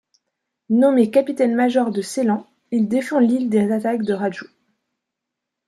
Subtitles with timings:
[0.71, 4.47] Nommé capitaine-major de Ceylan, il défend l’île des attaques de Raju.